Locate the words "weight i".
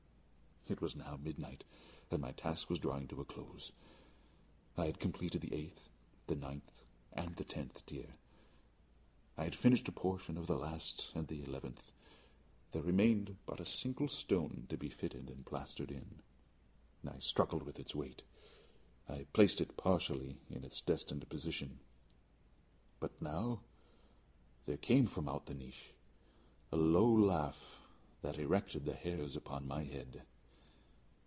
17.93-19.25